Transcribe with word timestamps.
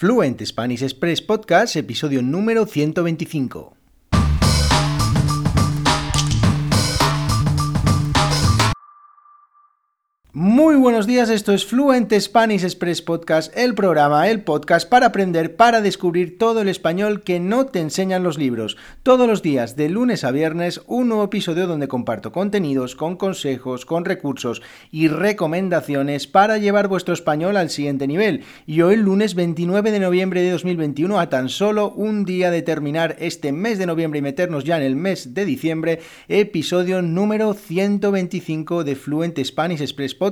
Fluent 0.00 0.40
Spanish 0.46 0.84
Express 0.84 1.20
Podcast, 1.20 1.74
episodio 1.74 2.22
número 2.22 2.66
125. 2.66 3.77
Muy 10.40 10.76
buenos 10.76 11.08
días, 11.08 11.30
esto 11.30 11.52
es 11.52 11.66
Fluent 11.66 12.12
Spanish 12.16 12.62
Express 12.62 13.02
Podcast, 13.02 13.52
el 13.58 13.74
programa, 13.74 14.28
el 14.28 14.44
podcast 14.44 14.88
para 14.88 15.06
aprender, 15.06 15.56
para 15.56 15.80
descubrir 15.80 16.38
todo 16.38 16.60
el 16.60 16.68
español 16.68 17.24
que 17.24 17.40
no 17.40 17.66
te 17.66 17.80
enseñan 17.80 18.22
los 18.22 18.38
libros. 18.38 18.76
Todos 19.02 19.26
los 19.26 19.42
días, 19.42 19.74
de 19.74 19.88
lunes 19.88 20.22
a 20.22 20.30
viernes, 20.30 20.80
un 20.86 21.08
nuevo 21.08 21.24
episodio 21.24 21.66
donde 21.66 21.88
comparto 21.88 22.30
contenidos, 22.30 22.94
con 22.94 23.16
consejos, 23.16 23.84
con 23.84 24.04
recursos 24.04 24.62
y 24.92 25.08
recomendaciones 25.08 26.28
para 26.28 26.56
llevar 26.58 26.86
vuestro 26.86 27.14
español 27.14 27.56
al 27.56 27.68
siguiente 27.68 28.06
nivel. 28.06 28.44
Y 28.64 28.82
hoy, 28.82 28.94
lunes 28.94 29.34
29 29.34 29.90
de 29.90 29.98
noviembre 29.98 30.42
de 30.42 30.52
2021, 30.52 31.18
a 31.18 31.30
tan 31.30 31.48
solo 31.48 31.90
un 31.90 32.24
día 32.24 32.52
de 32.52 32.62
terminar 32.62 33.16
este 33.18 33.50
mes 33.50 33.76
de 33.80 33.86
noviembre 33.86 34.20
y 34.20 34.22
meternos 34.22 34.62
ya 34.62 34.76
en 34.76 34.84
el 34.84 34.94
mes 34.94 35.34
de 35.34 35.44
diciembre, 35.44 35.98
episodio 36.28 37.02
número 37.02 37.54
125 37.54 38.84
de 38.84 38.94
Fluent 38.94 39.36
Spanish 39.44 39.80
Express 39.80 40.14
Podcast 40.14 40.27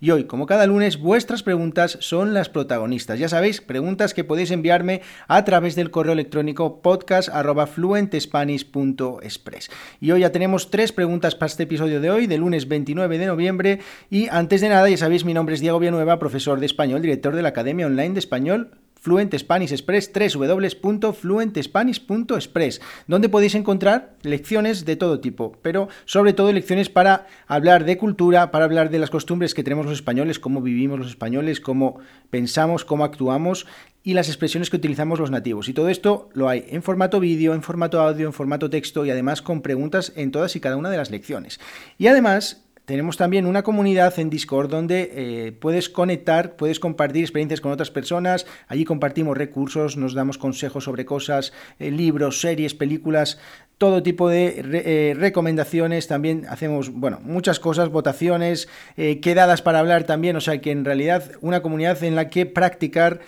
y 0.00 0.10
hoy, 0.10 0.24
como 0.24 0.46
cada 0.46 0.66
lunes, 0.66 0.98
vuestras 0.98 1.42
preguntas 1.42 1.98
son 2.00 2.32
las 2.34 2.48
protagonistas. 2.48 3.18
Ya 3.18 3.28
sabéis, 3.28 3.60
preguntas 3.60 4.14
que 4.14 4.24
podéis 4.24 4.50
enviarme 4.50 5.02
a 5.26 5.44
través 5.44 5.74
del 5.74 5.90
correo 5.90 6.12
electrónico 6.12 6.80
podcast.fluentespanish.express. 6.82 9.70
Y 10.00 10.12
hoy 10.12 10.20
ya 10.20 10.32
tenemos 10.32 10.70
tres 10.70 10.92
preguntas 10.92 11.34
para 11.34 11.48
este 11.48 11.64
episodio 11.64 12.00
de 12.00 12.10
hoy, 12.10 12.26
de 12.26 12.38
lunes 12.38 12.68
29 12.68 13.18
de 13.18 13.26
noviembre. 13.26 13.80
Y 14.10 14.28
antes 14.28 14.60
de 14.60 14.68
nada, 14.68 14.88
ya 14.88 14.96
sabéis, 14.96 15.24
mi 15.24 15.34
nombre 15.34 15.54
es 15.54 15.60
Diego 15.60 15.78
Villanueva, 15.78 16.18
profesor 16.18 16.58
de 16.60 16.66
español, 16.66 17.02
director 17.02 17.34
de 17.34 17.42
la 17.42 17.50
Academia 17.50 17.86
Online 17.86 18.14
de 18.14 18.20
Español 18.20 18.70
Fluent 19.00 19.36
Spanish 19.36 19.72
Express, 19.72 20.10
www.fluentespanish.express, 20.12 22.80
donde 23.06 23.28
podéis 23.28 23.54
encontrar 23.54 24.14
lecciones 24.22 24.84
de 24.84 24.96
todo 24.96 25.20
tipo, 25.20 25.56
pero 25.62 25.88
sobre 26.04 26.32
todo 26.32 26.52
lecciones 26.52 26.88
para 26.88 27.26
hablar 27.46 27.84
de 27.84 27.98
cultura, 27.98 28.50
para 28.50 28.64
hablar 28.64 28.90
de 28.90 28.98
las 28.98 29.10
costumbres 29.10 29.54
que 29.54 29.62
tenemos 29.62 29.86
los 29.86 29.94
españoles, 29.94 30.38
cómo 30.38 30.62
vivimos 30.62 30.98
los 30.98 31.08
españoles, 31.08 31.60
cómo 31.60 31.98
pensamos, 32.30 32.84
cómo 32.84 33.04
actuamos 33.04 33.66
y 34.02 34.14
las 34.14 34.28
expresiones 34.28 34.70
que 34.70 34.76
utilizamos 34.76 35.18
los 35.18 35.30
nativos. 35.30 35.68
Y 35.68 35.74
todo 35.74 35.88
esto 35.88 36.30
lo 36.32 36.48
hay 36.48 36.64
en 36.68 36.82
formato 36.82 37.20
vídeo, 37.20 37.54
en 37.54 37.62
formato 37.62 38.00
audio, 38.00 38.26
en 38.26 38.32
formato 38.32 38.70
texto 38.70 39.04
y 39.04 39.10
además 39.10 39.42
con 39.42 39.60
preguntas 39.60 40.12
en 40.16 40.30
todas 40.30 40.56
y 40.56 40.60
cada 40.60 40.76
una 40.76 40.90
de 40.90 40.96
las 40.96 41.10
lecciones. 41.10 41.60
Y 41.98 42.06
además 42.06 42.64
tenemos 42.88 43.16
también 43.18 43.44
una 43.44 43.62
comunidad 43.62 44.18
en 44.18 44.30
Discord 44.30 44.70
donde 44.70 45.10
eh, 45.12 45.52
puedes 45.52 45.90
conectar, 45.90 46.56
puedes 46.56 46.80
compartir 46.80 47.22
experiencias 47.22 47.60
con 47.60 47.70
otras 47.70 47.90
personas. 47.90 48.46
Allí 48.66 48.86
compartimos 48.86 49.36
recursos, 49.36 49.98
nos 49.98 50.14
damos 50.14 50.38
consejos 50.38 50.84
sobre 50.84 51.04
cosas, 51.04 51.52
eh, 51.78 51.90
libros, 51.90 52.40
series, 52.40 52.72
películas, 52.72 53.38
todo 53.76 54.02
tipo 54.02 54.30
de 54.30 54.62
eh, 54.64 55.12
recomendaciones. 55.14 56.08
También 56.08 56.46
hacemos, 56.48 56.90
bueno, 56.90 57.20
muchas 57.22 57.60
cosas, 57.60 57.90
votaciones, 57.90 58.70
quedadas 58.96 59.60
para 59.60 59.80
hablar 59.80 60.04
también. 60.04 60.34
O 60.36 60.40
sea 60.40 60.62
que 60.62 60.70
en 60.70 60.86
realidad 60.86 61.32
una 61.42 61.60
comunidad 61.60 62.02
en 62.04 62.16
la 62.16 62.30
que 62.30 62.46
practicar 62.46 63.20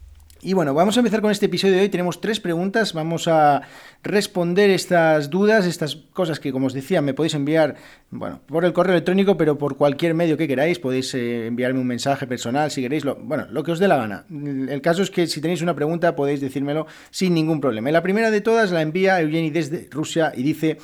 Y 0.45 0.55
bueno, 0.55 0.75
vamos 0.75 0.97
a 0.97 1.01
empezar 1.01 1.21
con 1.21 1.31
este 1.31 1.47
episodio 1.47 1.75
de 1.75 1.83
hoy. 1.83 1.89
Tenemos 1.89 2.21
tres 2.21 2.41
preguntas. 2.41 2.95
Vamos 2.95 3.29
a 3.29 3.63
responder 4.03 4.71
estas 4.71 5.31
dudas, 5.31 5.67
estas 5.67 5.95
cosas 5.95 6.41
que, 6.41 6.51
como 6.51 6.67
os 6.67 6.73
decía, 6.73 7.01
me 7.01 7.15
podéis 7.15 7.35
enviar, 7.35 7.77
bueno, 8.11 8.41
por 8.47 8.65
el 8.65 8.73
correo 8.73 8.95
electrónico, 8.95 9.37
pero 9.37 9.57
por 9.57 9.77
cualquier 9.77 10.15
medio 10.15 10.37
que 10.37 10.49
queráis. 10.49 10.81
Podéis 10.81 11.15
eh, 11.15 11.47
enviarme 11.47 11.79
un 11.79 11.87
mensaje 11.87 12.27
personal 12.27 12.73
si 12.73 12.83
queréis, 12.83 13.05
lo, 13.05 13.15
bueno, 13.15 13.47
lo 13.53 13.63
que 13.63 13.71
os 13.71 13.79
dé 13.79 13.87
la 13.87 13.97
gana. 13.97 14.27
El 14.33 14.83
caso 14.83 15.03
es 15.03 15.13
que 15.13 15.29
si 15.29 15.41
tenéis 15.41 15.63
una 15.63 15.77
pregunta 15.77 16.17
podéis 16.17 16.41
decírmelo 16.41 16.89
sin 17.13 17.35
ningún 17.35 17.61
problema. 17.61 17.91
Y 17.91 17.93
la 17.93 18.03
primera 18.03 18.33
de 18.33 18.41
todas 18.41 18.73
la 18.73 18.83
envía 18.83 19.21
Eugeni 19.21 19.51
desde 19.51 19.87
Rusia 19.93 20.33
y 20.35 20.43
dice... 20.43 20.79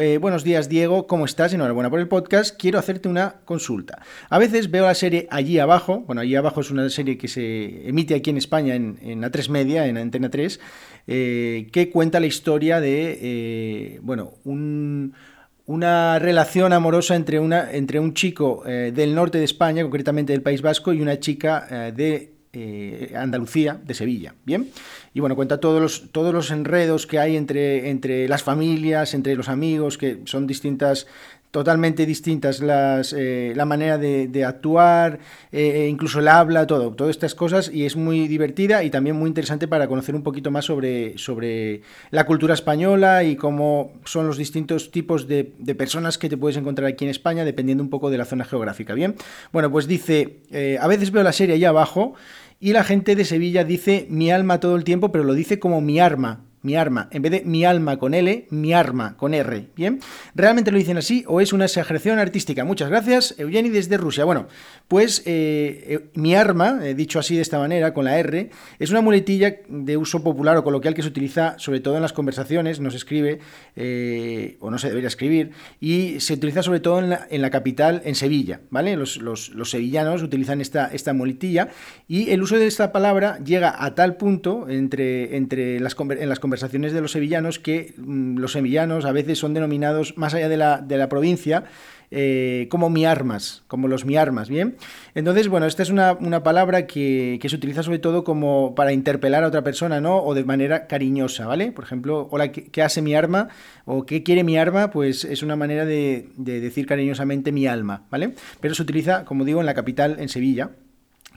Eh, 0.00 0.16
buenos 0.16 0.42
días, 0.42 0.70
Diego, 0.70 1.06
¿cómo 1.06 1.26
estás? 1.26 1.52
Enhorabuena 1.52 1.90
por 1.90 2.00
el 2.00 2.08
podcast. 2.08 2.58
Quiero 2.58 2.78
hacerte 2.78 3.08
una 3.08 3.40
consulta. 3.44 4.00
A 4.30 4.38
veces 4.38 4.70
veo 4.70 4.86
la 4.86 4.94
serie 4.94 5.28
Allí 5.30 5.58
Abajo. 5.58 6.00
Bueno, 6.06 6.22
Allí 6.22 6.34
Abajo 6.34 6.62
es 6.62 6.70
una 6.70 6.88
serie 6.88 7.18
que 7.18 7.28
se 7.28 7.86
emite 7.86 8.14
aquí 8.14 8.30
en 8.30 8.38
España 8.38 8.74
en, 8.74 8.98
en 9.02 9.22
A3 9.22 9.50
Media, 9.50 9.86
en 9.86 9.98
Antena 9.98 10.30
3, 10.30 10.60
eh, 11.08 11.68
que 11.72 11.90
cuenta 11.90 12.20
la 12.20 12.26
historia 12.26 12.80
de, 12.80 13.18
eh, 13.20 13.98
bueno, 14.02 14.32
una 14.44 16.18
relación 16.18 16.72
amorosa 16.72 17.14
entre, 17.14 17.38
una, 17.38 17.70
entre 17.70 18.00
un 18.00 18.14
chico 18.14 18.62
del 18.64 19.14
norte 19.14 19.38
de 19.38 19.44
España, 19.44 19.82
concretamente 19.82 20.32
del 20.32 20.42
País 20.42 20.62
Vasco, 20.62 20.94
y 20.94 21.02
una 21.02 21.20
chica 21.20 21.92
de 21.94 22.32
eh, 22.52 23.14
Andalucía, 23.16 23.80
de 23.82 23.94
Sevilla. 23.94 24.34
Bien. 24.44 24.70
Y 25.14 25.20
bueno, 25.20 25.36
cuenta 25.36 25.58
todos 25.58 25.80
los, 25.80 26.12
todos 26.12 26.34
los 26.34 26.50
enredos 26.50 27.06
que 27.06 27.18
hay 27.18 27.36
entre, 27.36 27.90
entre 27.90 28.28
las 28.28 28.42
familias, 28.42 29.14
entre 29.14 29.34
los 29.34 29.48
amigos, 29.48 29.96
que 29.96 30.20
son 30.26 30.46
distintas, 30.46 31.06
totalmente 31.52 32.06
distintas 32.06 32.60
las, 32.60 33.14
eh, 33.16 33.52
la 33.54 33.66
manera 33.66 33.98
de, 33.98 34.44
actuar, 34.44 35.20
eh, 35.52 35.86
incluso 35.88 36.18
el 36.18 36.28
habla, 36.28 36.66
todo, 36.66 36.92
todas 36.92 37.10
estas 37.10 37.34
cosas, 37.34 37.70
y 37.72 37.84
es 37.84 37.94
muy 37.94 38.26
divertida 38.26 38.82
y 38.82 38.90
también 38.90 39.16
muy 39.16 39.28
interesante 39.28 39.68
para 39.68 39.86
conocer 39.86 40.14
un 40.14 40.22
poquito 40.22 40.50
más 40.50 40.64
sobre, 40.64 41.16
sobre 41.18 41.82
la 42.10 42.24
cultura 42.24 42.54
española 42.54 43.22
y 43.22 43.36
cómo 43.36 43.92
son 44.04 44.26
los 44.26 44.38
distintos 44.38 44.90
tipos 44.90 45.28
de, 45.28 45.52
de, 45.58 45.74
personas 45.74 46.16
que 46.16 46.30
te 46.30 46.38
puedes 46.38 46.56
encontrar 46.56 46.88
aquí 46.88 47.04
en 47.04 47.10
España, 47.10 47.44
dependiendo 47.44 47.84
un 47.84 47.90
poco 47.90 48.10
de 48.10 48.16
la 48.16 48.24
zona 48.24 48.46
geográfica. 48.46 48.94
Bien, 48.94 49.14
bueno, 49.52 49.70
pues 49.70 49.86
dice, 49.86 50.38
a 50.80 50.88
veces 50.88 51.10
veo 51.10 51.22
la 51.22 51.32
serie 51.32 51.56
allá 51.56 51.68
abajo, 51.68 52.14
y 52.60 52.72
la 52.72 52.82
gente 52.82 53.14
de 53.14 53.26
Sevilla 53.26 53.64
dice 53.64 54.06
mi 54.08 54.30
alma 54.30 54.58
todo 54.58 54.76
el 54.76 54.84
tiempo, 54.84 55.12
pero 55.12 55.24
lo 55.24 55.34
dice 55.34 55.58
como 55.58 55.82
mi 55.82 56.00
arma 56.00 56.40
mi 56.62 56.76
arma, 56.76 57.08
en 57.10 57.22
vez 57.22 57.32
de 57.32 57.42
mi 57.44 57.64
alma 57.64 57.98
con 57.98 58.14
L, 58.14 58.46
mi 58.50 58.72
arma 58.72 59.16
con 59.16 59.34
R, 59.34 59.68
¿bien? 59.74 60.00
¿Realmente 60.34 60.70
lo 60.70 60.78
dicen 60.78 60.96
así 60.96 61.24
o 61.26 61.40
es 61.40 61.52
una 61.52 61.64
exageración 61.64 62.18
artística? 62.18 62.64
Muchas 62.64 62.88
gracias, 62.88 63.34
Eugeni 63.36 63.68
desde 63.68 63.96
Rusia. 63.96 64.24
Bueno, 64.24 64.46
pues 64.86 65.22
eh, 65.26 65.84
eh, 65.86 66.10
mi 66.14 66.34
arma, 66.34 66.78
dicho 66.78 67.18
así 67.18 67.34
de 67.34 67.42
esta 67.42 67.58
manera, 67.58 67.92
con 67.92 68.04
la 68.04 68.18
R, 68.18 68.50
es 68.78 68.90
una 68.90 69.00
muletilla 69.00 69.56
de 69.68 69.96
uso 69.96 70.22
popular 70.22 70.56
o 70.56 70.64
coloquial 70.64 70.94
que 70.94 71.02
se 71.02 71.08
utiliza 71.08 71.58
sobre 71.58 71.80
todo 71.80 71.96
en 71.96 72.02
las 72.02 72.12
conversaciones, 72.12 72.78
no 72.78 72.90
se 72.90 72.96
escribe 72.96 73.40
eh, 73.74 74.56
o 74.60 74.70
no 74.70 74.78
se 74.78 74.88
debería 74.88 75.08
escribir, 75.08 75.50
y 75.80 76.20
se 76.20 76.34
utiliza 76.34 76.62
sobre 76.62 76.80
todo 76.80 77.00
en 77.00 77.42
la, 77.42 77.50
capital, 77.50 78.02
en 78.04 78.14
Sevilla, 78.14 78.60
¿vale? 78.70 78.96
Los, 78.96 79.20
sevillanos 79.64 80.22
utilizan 80.22 80.60
esta, 80.60 80.86
esta 80.86 81.12
muletilla 81.12 81.70
y 82.06 82.30
el 82.30 82.42
uso 82.42 82.56
de 82.56 82.66
esta 82.66 82.92
palabra 82.92 83.38
llega 83.38 83.74
a 83.84 83.94
tal 83.94 84.16
punto 84.16 84.68
entre, 84.68 85.36
entre 85.36 85.80
las, 85.80 85.96
en 85.98 86.28
las 86.28 86.38
conversaciones 86.38 86.51
conversaciones 86.52 86.92
de 86.92 87.00
los 87.00 87.12
sevillanos 87.12 87.58
que 87.58 87.94
mm, 87.96 88.36
los 88.36 88.52
sevillanos 88.52 89.06
a 89.06 89.12
veces 89.12 89.38
son 89.38 89.54
denominados, 89.54 90.18
más 90.18 90.34
allá 90.34 90.50
de 90.50 90.58
la, 90.58 90.82
de 90.82 90.98
la 90.98 91.08
provincia, 91.08 91.64
eh, 92.10 92.66
como 92.70 92.90
mi 92.90 93.06
armas, 93.06 93.62
como 93.68 93.88
los 93.88 94.04
mi 94.04 94.18
armas, 94.18 94.50
¿bien? 94.50 94.76
Entonces, 95.14 95.48
bueno, 95.48 95.64
esta 95.64 95.82
es 95.82 95.88
una, 95.88 96.18
palabra 96.42 96.86
que, 96.86 97.40
se 97.42 97.56
utiliza 97.56 97.82
sobre 97.82 98.00
todo 98.00 98.22
como 98.22 98.74
para 98.74 98.92
interpelar 98.92 99.44
a 99.44 99.46
otra 99.46 99.64
persona, 99.64 100.02
¿no? 100.02 100.22
O 100.22 100.34
de 100.34 100.44
manera 100.44 100.86
cariñosa, 100.88 101.46
¿vale? 101.46 101.72
Por 101.72 101.84
ejemplo, 101.84 102.28
hola, 102.30 102.52
¿qué, 102.52 102.82
hace 102.82 103.00
mi 103.00 103.14
arma? 103.14 103.48
O 103.86 104.04
¿qué 104.04 104.22
quiere 104.22 104.44
mi 104.44 104.58
arma? 104.58 104.90
Pues 104.90 105.24
es 105.24 105.42
una 105.42 105.56
manera 105.56 105.86
de 105.86 106.28
decir 106.36 106.84
cariñosamente 106.84 107.50
mi 107.50 107.66
alma, 107.66 108.02
¿vale? 108.10 108.34
Pero 108.60 108.74
se 108.74 108.82
utiliza, 108.82 109.24
como 109.24 109.46
digo, 109.46 109.60
en 109.60 109.66
la 109.66 109.72
capital, 109.72 110.16
en 110.20 110.28
Sevilla 110.28 110.72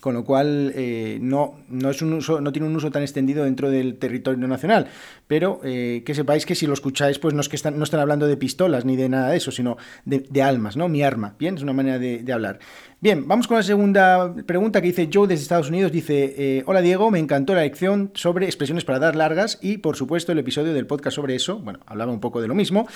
con 0.05 0.13
lo 0.13 0.23
cual 0.23 0.71
eh, 0.75 1.17
no, 1.19 1.55
no, 1.67 1.89
es 1.89 2.03
un 2.03 2.13
uso, 2.13 2.39
no 2.39 2.51
tiene 2.51 2.67
un 2.67 2.75
uso 2.75 2.91
tan 2.91 3.01
extendido 3.01 3.43
dentro 3.43 3.71
del 3.71 3.97
territorio 3.97 4.47
nacional. 4.47 4.85
Pero 5.25 5.61
eh, 5.63 6.03
que 6.05 6.13
sepáis 6.13 6.45
que 6.45 6.53
si 6.53 6.67
lo 6.67 6.75
escucháis, 6.75 7.17
pues 7.17 7.33
no 7.33 7.41
es 7.41 7.49
que 7.49 7.55
están, 7.55 7.79
no 7.79 7.83
están 7.83 8.01
hablando 8.01 8.27
de 8.27 8.37
pistolas 8.37 8.85
ni 8.85 8.95
de 8.95 9.09
nada 9.09 9.31
de 9.31 9.37
eso, 9.37 9.49
sino 9.49 9.77
de, 10.05 10.43
almas, 10.43 10.77
¿no? 10.77 10.89
Mi 10.89 11.01
arma, 11.01 11.33
¿bien? 11.39 11.55
Es 11.55 11.63
una 11.63 11.73
manera 11.73 11.97
de, 11.97 12.31
hablar. 12.31 12.59
Bien, 13.01 13.27
vamos 13.27 13.47
con 13.47 13.57
la 13.57 13.63
segunda 13.63 14.35
pregunta 14.45 14.79
que 14.79 14.87
dice 14.87 15.09
Joe 15.11 15.27
desde 15.27 15.41
Estados 15.41 15.69
Unidos. 15.69 15.91
Dice, 15.91 16.35
eh, 16.37 16.63
hola 16.67 16.81
Diego, 16.81 17.09
me 17.09 17.17
encantó 17.17 17.55
la 17.55 17.61
lección 17.61 18.11
sobre 18.13 18.45
expresiones 18.45 18.85
para 18.85 18.99
dar 18.99 19.15
largas 19.15 19.57
y 19.59 19.79
por 19.79 19.95
supuesto 19.95 20.31
el 20.31 20.37
episodio 20.37 20.75
del 20.75 20.85
podcast 20.85 21.15
sobre 21.15 21.33
eso. 21.33 21.57
Bueno, 21.57 21.79
hablaba 21.87 22.11
un 22.11 22.19
poco 22.19 22.41
de 22.41 22.47
lo 22.47 22.53
mismo. 22.53 22.87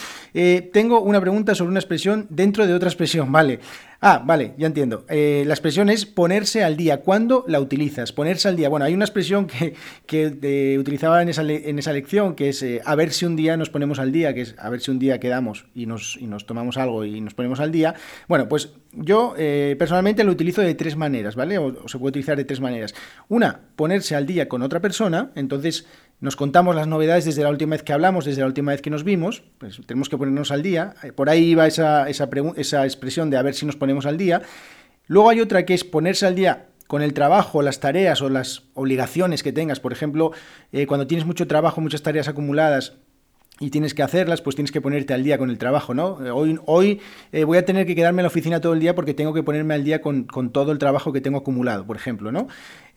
Tengo 0.71 1.01
una 1.01 1.19
pregunta 1.19 1.55
sobre 1.55 1.71
una 1.71 1.79
expresión 1.79 2.27
dentro 2.29 2.67
de 2.67 2.75
otra 2.75 2.87
expresión, 2.87 3.31
¿vale? 3.31 3.59
Ah, 3.99 4.21
vale, 4.23 4.53
ya 4.57 4.67
entiendo. 4.67 5.05
La 5.09 5.53
expresión 5.53 5.89
es 5.89 6.05
ponerse 6.05 6.63
al 6.63 6.77
día. 6.77 6.98
¿Cuándo 6.99 7.45
la 7.47 7.59
utilizas? 7.59 8.11
Ponerse 8.11 8.47
al 8.47 8.55
día. 8.55 8.69
Bueno, 8.69 8.85
hay 8.85 8.93
una 8.93 9.05
expresión 9.05 9.47
que, 9.47 9.73
que 10.05 10.77
utilizaba 10.79 11.21
en 11.21 11.29
esa, 11.29 11.43
en 11.43 11.79
esa 11.79 11.93
lección 11.93 12.35
que 12.35 12.49
es 12.49 12.65
a 12.83 12.95
ver 12.95 13.11
si 13.11 13.25
un 13.25 13.35
día 13.35 13.57
nos 13.57 13.69
ponemos 13.69 13.99
al 13.99 14.11
día, 14.11 14.33
que 14.33 14.41
es 14.41 14.55
a 14.57 14.69
ver 14.69 14.81
si 14.81 14.91
un 14.91 14.99
día 14.99 15.19
quedamos 15.19 15.65
y 15.73 15.85
nos, 15.85 16.17
y 16.19 16.27
nos 16.27 16.45
tomamos 16.45 16.77
algo 16.77 17.05
y 17.05 17.21
nos 17.21 17.33
ponemos 17.33 17.59
al 17.59 17.71
día. 17.71 17.95
Bueno, 18.27 18.47
pues 18.47 18.73
yo 18.91 19.35
personalmente 19.77 20.23
lo 20.23 20.31
utilizo 20.31 20.61
de 20.61 20.75
tres 20.75 20.95
maneras, 20.95 21.35
¿vale? 21.35 21.57
O, 21.57 21.87
se 21.87 21.97
puede 21.97 22.09
utilizar 22.09 22.37
de 22.37 22.45
tres 22.45 22.59
maneras. 22.59 22.93
Una, 23.27 23.59
ponerse 23.75 24.15
al 24.15 24.25
día 24.25 24.49
con 24.49 24.61
otra 24.61 24.79
persona, 24.79 25.31
entonces 25.35 25.85
nos 26.21 26.35
contamos 26.35 26.75
las 26.75 26.87
novedades 26.87 27.25
desde 27.25 27.43
la 27.43 27.49
última 27.49 27.71
vez 27.71 27.83
que 27.83 27.93
hablamos, 27.93 28.25
desde 28.25 28.41
la 28.41 28.47
última 28.47 28.71
vez 28.71 28.81
que 28.81 28.89
nos 28.89 29.03
vimos, 29.03 29.43
pues 29.57 29.79
tenemos 29.85 30.09
que 30.09 30.17
ponernos 30.17 30.51
al 30.51 30.61
día. 30.61 30.95
Por 31.15 31.29
ahí 31.29 31.51
iba 31.51 31.65
esa, 31.65 32.09
esa 32.09 32.85
expresión 32.85 33.29
de 33.29 33.37
a 33.37 33.41
ver 33.41 33.55
si 33.55 33.65
nos 33.65 33.75
ponemos 33.75 34.05
al 34.05 34.17
día. 34.17 34.41
Luego 35.07 35.29
hay 35.29 35.39
otra 35.41 35.65
que 35.65 35.73
es 35.73 35.83
ponerse 35.83 36.25
al 36.27 36.35
día 36.35 36.68
con 36.89 37.03
el 37.03 37.13
trabajo, 37.13 37.61
las 37.61 37.79
tareas 37.79 38.19
o 38.23 38.29
las 38.29 38.63
obligaciones 38.73 39.43
que 39.43 39.53
tengas. 39.53 39.79
Por 39.79 39.93
ejemplo, 39.93 40.31
eh, 40.71 40.87
cuando 40.87 41.05
tienes 41.05 41.23
mucho 41.27 41.45
trabajo, 41.45 41.81
muchas 41.81 42.01
tareas 42.01 42.27
acumuladas, 42.27 42.93
y 43.59 43.69
tienes 43.69 43.93
que 43.93 44.01
hacerlas, 44.01 44.41
pues 44.41 44.55
tienes 44.55 44.71
que 44.71 44.81
ponerte 44.81 45.13
al 45.13 45.23
día 45.23 45.37
con 45.37 45.51
el 45.51 45.59
trabajo, 45.59 45.93
¿no? 45.93 46.25
Eh, 46.25 46.31
hoy, 46.31 46.57
hoy 46.65 46.99
eh, 47.31 47.43
voy 47.43 47.59
a 47.59 47.65
tener 47.65 47.85
que 47.85 47.93
quedarme 47.93 48.21
en 48.21 48.23
la 48.23 48.29
oficina 48.29 48.59
todo 48.59 48.73
el 48.73 48.79
día 48.79 48.95
porque 48.95 49.13
tengo 49.13 49.35
que 49.35 49.43
ponerme 49.43 49.75
al 49.75 49.83
día 49.83 50.01
con, 50.01 50.25
todo 50.51 50.71
el 50.71 50.79
trabajo 50.79 51.13
que 51.13 51.21
tengo 51.21 51.37
acumulado, 51.37 51.85
por 51.85 51.95
ejemplo, 51.95 52.31
¿no? 52.31 52.47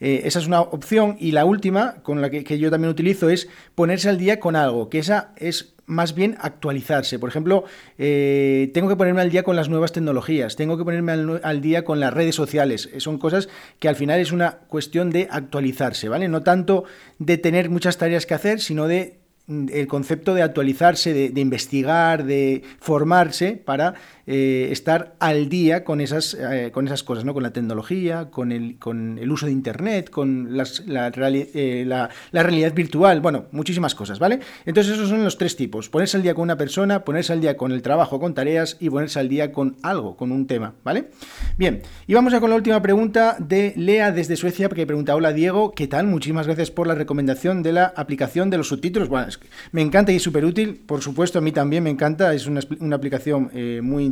Esa 0.01 0.39
es 0.39 0.47
una 0.47 0.63
opción. 0.63 1.17
Y 1.21 1.33
la 1.33 1.45
última, 1.45 1.97
con 2.03 2.23
la 2.23 2.31
que, 2.31 2.59
yo 2.59 2.71
también 2.71 2.91
utilizo, 2.91 3.29
es 3.29 3.51
ponerse 3.75 4.09
al 4.09 4.17
día 4.17 4.41
con 4.41 4.57
algo, 4.57 4.89
que 4.89 5.01
esa 5.01 5.35
es 5.37 5.72
más 5.87 6.15
bien 6.15 6.37
actualizarse. 6.41 7.19
Por 7.19 7.29
ejemplo, 7.29 7.65
tengo 7.97 8.89
que 8.89 8.97
ponerme 8.97 9.21
al 9.21 9.31
día 9.31 9.43
con 9.43 9.57
las 9.57 9.69
nuevas 9.69 9.93
tecnologías, 9.93 10.57
tengo 10.57 10.79
que 10.79 10.85
ponerme 10.85 11.13
al, 11.13 11.61
día 11.61 11.85
con 11.85 12.01
las 12.01 12.15
redes 12.15 12.35
sociales. 12.35 12.89
Son 12.99 13.19
cosas 13.19 13.49
que 13.79 13.89
al 13.89 13.97
final 13.97 14.21
es 14.21 14.33
una 14.33 14.59
cuestión 14.69 15.11
de 15.11 15.29
actualizarse, 15.31 16.09
¿vale? 16.09 16.29
No 16.29 16.43
tanto 16.43 16.85
de 17.19 17.39
tener 17.39 17.71
muchas 17.71 17.99
tareas 17.99 18.27
que 18.27 18.35
hacer, 18.35 18.61
sino 18.61 18.87
de 18.87 19.23
el 19.49 19.87
concepto 19.87 20.35
de 20.35 20.43
actualizarse, 20.43 21.13
de, 21.13 21.41
investigar, 21.41 22.25
de 22.25 22.63
formarse 22.79 23.53
para 23.53 23.95
eh, 24.25 24.69
estar 24.71 25.17
al 25.19 25.49
día 25.49 25.83
con 25.83 26.01
esas, 26.01 26.35
eh, 26.35 26.71
con 26.73 26.87
esas 26.87 27.03
cosas, 27.03 27.25
¿no? 27.25 27.35
con 27.35 27.43
la 27.43 27.53
tecnología, 27.53 28.31
con 28.31 28.53
el, 28.53 28.79
con 28.79 29.19
el 29.19 29.33
uso 29.33 29.47
de 29.47 29.53
Internet, 29.53 30.11
con 30.11 30.57
la, 30.57 30.65
eh, 30.85 31.85
la, 31.85 32.09
realidad 32.33 32.73
virtual, 32.73 33.21
bueno, 33.21 33.47
muchísimas 33.51 33.97
cosas, 33.97 34.21
¿vale? 34.21 34.39
Entonces 34.65 34.93
esos 34.93 35.09
son 35.09 35.25
los 35.25 35.39
tres 35.39 35.57
tipos, 35.57 35.89
ponerse 35.89 36.17
al 36.17 36.23
día 36.23 36.35
con 36.35 36.43
una 36.43 36.57
persona, 36.57 37.05
ponerse 37.05 37.33
al 37.33 37.41
día 37.41 37.57
con 37.57 37.73
el 37.73 37.83
trabajo, 37.83 38.21
con 38.21 38.33
tareas 38.33 38.77
y 38.79 38.91
ponerse 38.91 39.19
al 39.19 39.29
día 39.29 39.51
con 39.51 39.77
algo, 39.83 40.17
con 40.17 40.31
un 40.31 40.47
tema, 40.47 40.75
¿vale? 40.85 41.11
Bien, 41.59 41.83
y 42.07 42.15
vamos 42.15 42.33
a 42.33 42.39
con 42.39 42.51
la 42.51 42.57
última 42.57 42.81
pregunta 42.81 43.37
de 43.41 43.73
Lea 43.77 44.13
desde 44.13 44.37
Suecia, 44.37 44.69
porque 44.69 44.87
pregunta, 44.87 45.17
hola 45.17 45.33
Diego, 45.33 45.73
¿qué 45.73 45.89
tal? 45.89 46.07
Muchísimas 46.07 46.47
gracias 46.47 46.71
por 46.71 46.87
la 46.87 46.95
recomendación 46.95 47.65
de 47.65 47.73
la 47.73 47.93
aplicación 47.97 48.51
de 48.51 48.59
los 48.59 48.69
subtítulos. 48.69 49.09
Bueno, 49.09 49.27
me 49.73 49.83
encanta 49.83 50.13
y 50.13 50.17
es 50.17 50.23
súper 50.23 50.45
útil, 50.45 50.81
por 50.87 51.03
supuesto, 51.03 51.41
a 51.41 51.43
mí 51.43 51.51
también 51.51 51.83
me 51.83 51.91
encanta, 51.91 52.33
es 52.35 52.47
una, 52.47 52.61
una 52.79 52.95
aplicación 52.95 53.51
muy 53.83 54.05
interesante. 54.05 54.12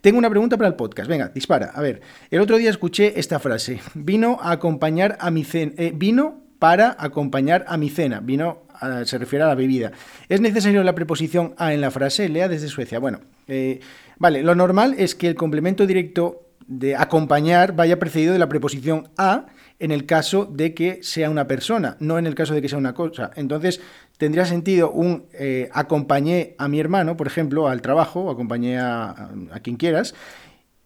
Tengo 0.00 0.18
una 0.18 0.30
pregunta 0.30 0.56
para 0.56 0.68
el 0.68 0.74
podcast. 0.74 1.08
Venga, 1.08 1.28
dispara. 1.28 1.72
A 1.74 1.80
ver, 1.80 2.00
el 2.30 2.40
otro 2.40 2.56
día 2.56 2.70
escuché 2.70 3.18
esta 3.18 3.38
frase. 3.38 3.80
Vino 3.94 4.38
a 4.40 4.52
acompañar 4.52 5.16
a 5.20 5.30
mi 5.30 5.44
cena. 5.44 5.72
Eh, 5.76 5.92
vino 5.94 6.42
para 6.58 6.96
acompañar 6.98 7.64
a 7.68 7.76
mi 7.76 7.90
cena. 7.90 8.20
Vino 8.20 8.68
se 9.04 9.18
refiere 9.18 9.44
a 9.44 9.48
la 9.48 9.54
bebida. 9.54 9.92
¿Es 10.28 10.40
necesario 10.40 10.82
la 10.84 10.94
preposición 10.94 11.54
a 11.56 11.72
en 11.72 11.80
la 11.80 11.90
frase? 11.90 12.28
Lea 12.28 12.48
desde 12.48 12.68
Suecia. 12.68 12.98
Bueno, 12.98 13.20
eh, 13.46 13.80
vale, 14.18 14.42
lo 14.42 14.54
normal 14.54 14.94
es 14.98 15.14
que 15.14 15.28
el 15.28 15.34
complemento 15.34 15.86
directo 15.86 16.48
de 16.66 16.96
acompañar 16.96 17.74
vaya 17.74 17.98
precedido 17.98 18.32
de 18.32 18.38
la 18.38 18.48
preposición 18.48 19.08
a 19.16 19.46
en 19.80 19.90
el 19.90 20.06
caso 20.06 20.44
de 20.44 20.74
que 20.74 21.02
sea 21.02 21.30
una 21.30 21.46
persona, 21.46 21.96
no 22.00 22.18
en 22.18 22.26
el 22.26 22.34
caso 22.34 22.54
de 22.54 22.62
que 22.62 22.68
sea 22.68 22.78
una 22.78 22.94
cosa. 22.94 23.30
Entonces, 23.36 23.80
tendría 24.16 24.44
sentido 24.44 24.90
un 24.90 25.26
eh, 25.32 25.68
acompañé 25.72 26.54
a 26.58 26.68
mi 26.68 26.80
hermano, 26.80 27.16
por 27.16 27.26
ejemplo, 27.26 27.68
al 27.68 27.80
trabajo, 27.80 28.30
acompañé 28.30 28.78
a, 28.78 29.30
quien 29.62 29.76
quieras, 29.76 30.14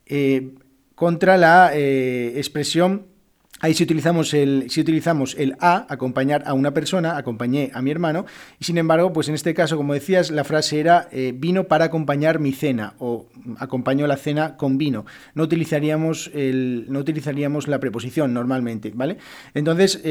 eh, 0.06 0.54
contra 0.94 1.36
la 1.36 1.70
eh, 1.74 2.34
expresión 2.36 3.06
Ahí 3.62 3.72
si 3.72 3.84
utilizamos 3.84 4.34
el, 4.34 4.66
si 4.68 4.82
utilizamos 4.82 5.34
el 5.38 5.56
a, 5.60 5.86
acompañar 5.88 6.42
a 6.44 6.52
una 6.52 6.74
persona, 6.74 7.16
acompañé 7.16 7.70
a 7.72 7.80
mi 7.80 7.90
hermano, 7.90 8.26
y 8.60 8.64
sin 8.64 8.76
embargo, 8.76 9.14
pues 9.14 9.28
en 9.28 9.34
este 9.34 9.54
caso, 9.54 9.78
como 9.78 9.94
decías, 9.94 10.30
la 10.30 10.44
frase 10.44 10.80
era 10.80 11.08
vino 11.34 11.64
para 11.64 11.86
acompañar 11.86 12.38
mi 12.40 12.52
cena 12.52 12.94
o 12.98 13.28
acompañó 13.58 14.06
la 14.06 14.18
cena 14.18 14.56
con 14.58 14.76
vino. 14.76 15.06
No 15.34 15.44
utilizaríamos, 15.44 16.30
el, 16.34 16.86
no 16.90 16.98
utilizaríamos 16.98 17.68
la 17.68 17.80
preposición 17.80 18.34
normalmente, 18.34 18.92
¿vale? 18.94 19.16
Entonces, 19.54 20.02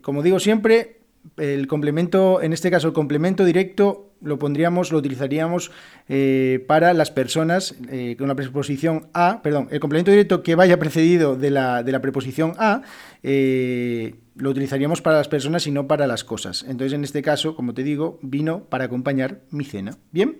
como 0.00 0.22
digo 0.22 0.40
siempre, 0.40 1.00
el 1.36 1.66
complemento, 1.66 2.40
en 2.40 2.52
este 2.52 2.70
caso 2.70 2.88
el 2.88 2.94
complemento 2.94 3.44
directo 3.44 4.11
lo 4.22 4.38
pondríamos, 4.38 4.92
lo 4.92 4.98
utilizaríamos 4.98 5.70
eh, 6.08 6.64
para 6.66 6.94
las 6.94 7.10
personas 7.10 7.74
eh, 7.90 8.16
con 8.18 8.28
la 8.28 8.34
preposición 8.34 9.08
a, 9.14 9.40
perdón, 9.42 9.68
el 9.70 9.80
complemento 9.80 10.10
directo 10.10 10.42
que 10.42 10.54
vaya 10.54 10.78
precedido 10.78 11.36
de 11.36 11.50
la, 11.50 11.82
de 11.82 11.92
la 11.92 12.00
preposición 12.00 12.54
a, 12.58 12.82
eh, 13.22 14.16
lo 14.34 14.48
utilizaríamos 14.48 15.02
para 15.02 15.18
las 15.18 15.28
personas 15.28 15.66
y 15.66 15.70
no 15.70 15.86
para 15.86 16.06
las 16.06 16.24
cosas. 16.24 16.64
Entonces, 16.66 16.94
en 16.94 17.04
este 17.04 17.20
caso, 17.20 17.54
como 17.54 17.74
te 17.74 17.82
digo, 17.82 18.18
vino 18.22 18.64
para 18.64 18.86
acompañar 18.86 19.42
mi 19.50 19.64
cena. 19.64 19.98
Bien, 20.10 20.38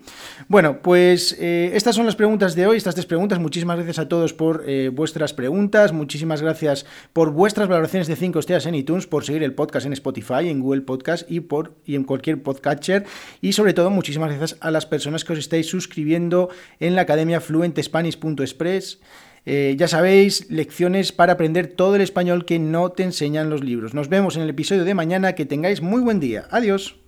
bueno, 0.49 0.81
pues 0.81 1.37
estas 1.39 1.95
son 1.95 2.07
las 2.07 2.17
preguntas 2.17 2.55
de 2.55 2.67
hoy, 2.67 2.79
estas 2.79 2.95
tres 2.95 3.05
preguntas. 3.05 3.39
Muchísimas 3.39 3.77
gracias 3.77 3.99
a 3.99 4.09
todos 4.09 4.33
por 4.33 4.65
vuestras 4.93 5.35
preguntas, 5.35 5.93
muchísimas 5.93 6.41
gracias 6.41 6.87
por 7.13 7.33
vuestras 7.33 7.69
valoraciones 7.69 8.09
de 8.09 8.17
5 8.17 8.39
estrellas 8.39 8.65
en 8.65 8.77
iTunes, 8.77 9.07
por 9.07 9.25
seguir 9.25 9.43
el 9.43 9.53
podcast 9.53 9.85
en 9.85 9.93
Spotify, 9.93 10.49
en 10.49 10.61
Google 10.61 10.81
Podcast 10.81 11.31
y, 11.31 11.41
por, 11.41 11.75
y 11.85 11.95
en 11.95 12.05
cualquier 12.05 12.43
podcatcher. 12.43 13.05
Y 13.43 13.53
todo, 13.73 13.91
muchísimas 13.91 14.31
gracias 14.31 14.59
a 14.61 14.71
las 14.71 14.87
personas 14.87 15.25
que 15.25 15.33
os 15.33 15.39
estáis 15.39 15.67
suscribiendo 15.67 16.49
en 16.81 16.95
la 16.95 17.03
Academia 17.03 17.41
Fluentespanish.express. 17.41 19.01
Eh, 19.45 19.75
ya 19.77 19.89
sabéis, 19.89 20.49
lecciones 20.51 21.11
para 21.11 21.33
aprender 21.33 21.67
todo 21.67 21.97
el 21.97 22.03
español 22.03 22.45
que 22.45 22.59
no 22.59 22.93
te 22.93 23.03
enseñan 23.03 23.51
los 23.51 23.65
libros. 23.65 23.93
Nos 23.93 24.09
vemos 24.09 24.37
en 24.37 24.43
el 24.43 24.51
episodio 24.51 24.85
de 24.85 24.95
mañana. 24.95 25.35
Que 25.35 25.47
tengáis 25.47 25.81
muy 25.83 26.01
buen 26.01 26.21
día. 26.21 26.47
Adiós. 26.51 27.02